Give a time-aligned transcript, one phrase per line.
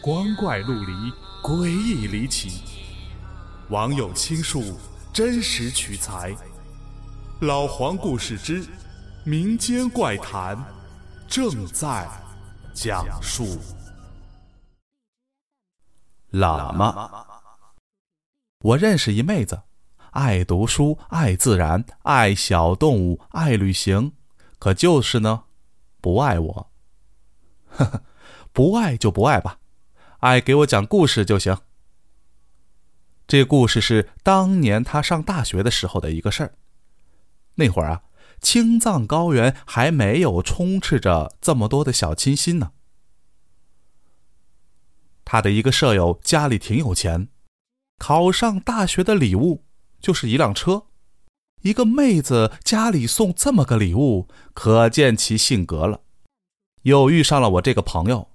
[0.00, 1.12] 光怪陆离，
[1.42, 2.62] 诡异离奇。
[3.68, 4.78] 网友倾述，
[5.12, 6.34] 真实取材。
[7.40, 8.64] 老黄故事之
[9.24, 10.56] 民间怪谈
[11.26, 12.08] 正在
[12.72, 13.58] 讲述。
[16.32, 17.26] 喇嘛，
[18.60, 19.62] 我认识一妹子，
[20.12, 24.12] 爱读书，爱自然，爱小动物，爱旅行，
[24.58, 25.44] 可就是呢，
[26.00, 26.70] 不爱我。
[27.70, 28.02] 呵 呵，
[28.52, 29.58] 不爱就不爱吧，
[30.18, 31.56] 爱给我讲故事就行。
[33.28, 36.54] 这故事是当年他上大学的时候的一个事儿。
[37.54, 38.02] 那会儿啊，
[38.40, 42.72] 青藏高原还没有充斥着这么多的小清新呢。
[45.24, 47.28] 他的一个舍友家里挺有钱，
[47.98, 49.64] 考上大学的礼物
[50.00, 50.86] 就是一辆车。
[51.62, 56.00] 一个妹子家里送这么个礼物，可见其性格了。
[56.82, 58.30] 又遇上了我这个朋友，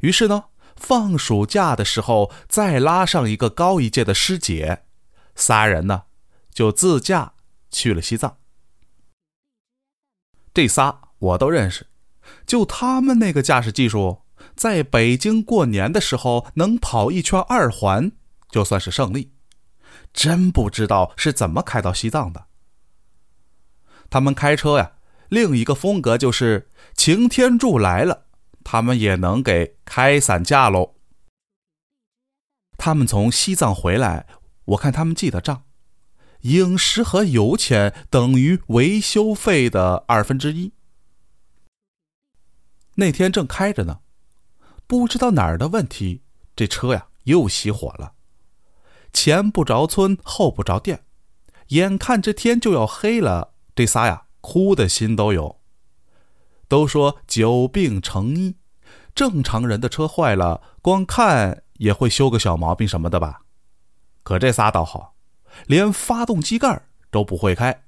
[0.00, 0.44] 于是呢，
[0.76, 4.84] 放暑假的时候再拉上一个高一届的师姐，
[5.34, 6.04] 仨人呢
[6.52, 7.32] 就自驾
[7.70, 8.38] 去了西藏。
[10.54, 11.86] 这仨我都认识，
[12.46, 14.22] 就他们那个驾驶技术。
[14.54, 18.12] 在北京过年的时候能跑一圈二环，
[18.48, 19.32] 就算是胜利。
[20.12, 22.46] 真不知道是怎么开到西藏的。
[24.08, 24.92] 他们开车呀，
[25.28, 28.25] 另一个风格就是擎天柱来了，
[28.68, 30.96] 他们也能给开散架喽。
[32.76, 34.26] 他们从西藏回来，
[34.64, 35.62] 我看他们记的账，
[36.40, 40.72] 饮食和油钱等于维修费的二分之一。
[42.96, 44.00] 那天正开着呢。
[44.88, 46.22] 不知道哪儿的问题，
[46.56, 48.14] 这车呀又熄火了。
[49.12, 51.04] 前不着村后不着店，
[51.68, 55.60] 眼看这天就要黑了，这仨呀哭的心都有。
[56.68, 58.56] 都说久病成医，
[59.16, 63.40] 正常人的车坏了，光看也会修个小毛病什么的吧。
[64.22, 65.14] 可这仨倒好，
[65.66, 67.82] 连发动机盖都不会开。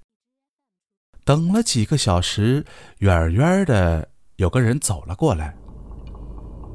[1.27, 2.65] 等了几个小时，
[3.01, 5.55] 远远的有个人走了过来。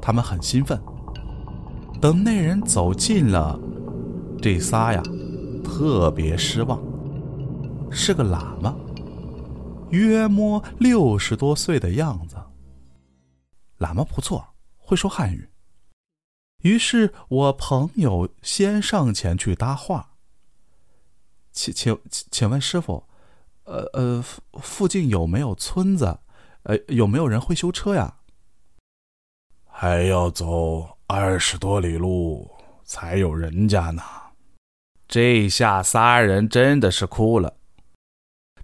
[0.00, 0.80] 他们很兴奋。
[2.00, 3.58] 等那人走近了，
[4.40, 5.02] 这仨呀，
[5.64, 6.80] 特别失望。
[7.90, 8.76] 是个喇嘛，
[9.90, 12.36] 约摸六十多岁的样子。
[13.78, 15.48] 喇嘛不错，会说汉语。
[16.62, 20.12] 于是我朋友先上前去搭话。
[21.52, 23.06] 请请请问师傅，
[23.64, 24.24] 呃呃，
[24.60, 26.18] 附近有没有村子？
[26.64, 28.18] 呃，有没有人会修车呀？
[29.66, 32.50] 还要走二十多里路
[32.84, 34.02] 才有人家呢，
[35.06, 37.58] 这下仨人真的是哭了。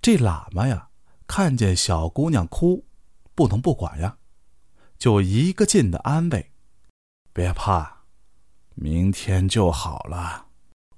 [0.01, 0.89] 这喇嘛呀，
[1.27, 2.87] 看见小姑娘哭，
[3.35, 4.17] 不能不管呀，
[5.01, 6.51] 就一个劲的安慰
[7.33, 8.03] ：“别怕，
[8.75, 10.49] 明天就好了。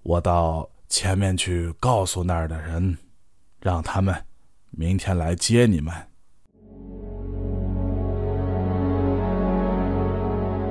[0.03, 2.99] 我到前面去告诉那儿的人，
[3.61, 4.27] 让他们
[4.71, 5.95] 明天来接你们。”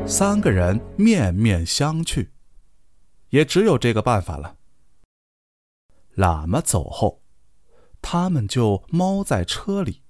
[0.05, 2.27] 三个人面面相觑，
[3.29, 4.57] 也只有这个办法了。
[6.17, 7.23] 喇嘛走后，
[8.01, 10.01] 他们就猫在车里。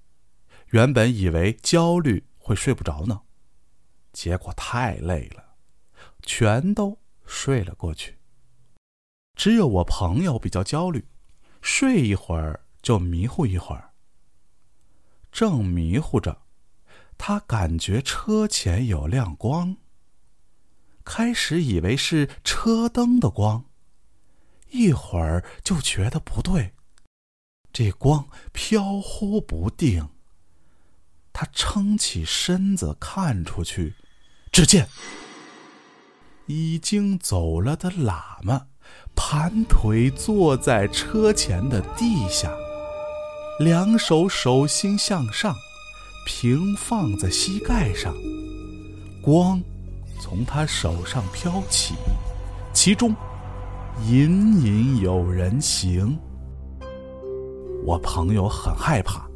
[0.70, 3.22] 原本以为焦虑会睡不着呢，
[4.12, 5.56] 结果太累了，
[6.22, 8.18] 全都睡了过去。
[9.38, 11.08] 只有我朋友比较焦虑，
[11.62, 13.94] 睡一会儿就迷糊一会儿。
[15.32, 16.42] 正迷糊着，
[17.18, 19.78] 他感觉车前有亮光。
[21.06, 23.64] 开始以为是车灯的光，
[24.72, 26.74] 一会儿就觉得不对，
[27.72, 30.10] 这光飘忽不定。
[31.34, 33.96] 他撑起身子看出去，
[34.52, 34.88] 只见
[36.48, 38.68] 已经走了的喇嘛
[39.16, 42.52] 盘腿坐在车前的地下，
[43.60, 45.56] 两手手心向上，
[46.26, 48.14] 平放在膝盖上，
[49.22, 49.62] 光。
[50.24, 51.96] 从他手上飘起，
[52.72, 53.16] 其中
[54.06, 56.16] 隐隐有人形。
[57.84, 59.28] 我朋友很害怕，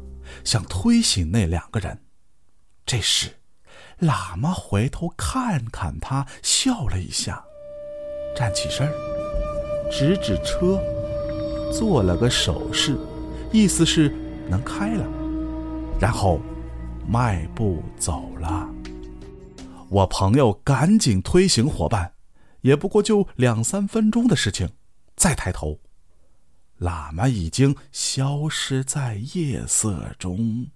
[0.44, 2.02] 想推醒那两个人。
[2.84, 3.30] 这时，
[4.00, 7.44] 喇嘛回头看看他，笑了一下，
[8.36, 8.88] 站起身，
[9.90, 10.80] 指指车，
[11.72, 12.96] 做了个手势，
[13.52, 14.08] 意思是
[14.48, 15.04] 能开了，
[16.00, 16.40] 然后
[17.08, 18.68] 迈步走了。
[19.88, 22.12] 我朋友赶紧推醒伙伴，
[22.60, 24.68] 也不过就两三分钟的事情。
[25.16, 25.80] 再抬头，
[26.78, 30.66] 喇嘛已经消失在夜色中。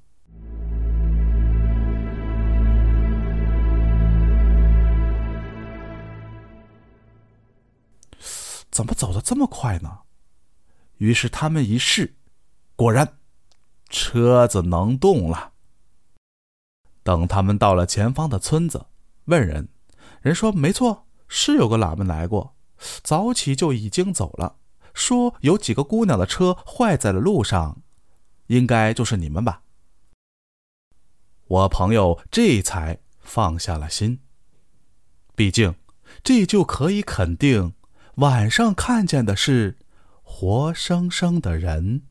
[8.71, 9.99] 怎么走得这么快呢？
[10.99, 12.15] 于是他们一试，
[12.77, 13.19] 果然，
[13.91, 15.53] 车子能动了。
[17.03, 18.87] 等他们到了前方的村子，
[19.25, 19.69] 问人，
[20.23, 22.55] 人说没错，是有个喇嘛来过，
[23.03, 24.60] 早起就已经走了，
[24.95, 27.83] 说有几个姑娘的车坏在了路上，
[28.49, 29.63] 应该就是你们吧。
[31.47, 34.21] 我朋友这才放下了心。
[35.35, 35.75] 毕竟，
[36.23, 37.75] 这就可以肯定，
[38.17, 39.79] 晚上看见的是
[40.23, 42.03] 活生生的人。